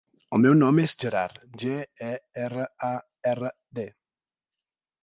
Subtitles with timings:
[0.35, 1.75] El meu nom és Gerard: ge,
[2.09, 2.15] e,
[2.47, 2.91] erra, a,
[3.35, 3.89] erra, de.